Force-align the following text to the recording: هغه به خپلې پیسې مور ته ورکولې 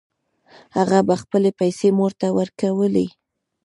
هغه 0.77 0.99
به 1.07 1.15
خپلې 1.21 1.49
پیسې 1.59 1.87
مور 1.97 2.11
ته 2.19 2.27
ورکولې 2.39 3.07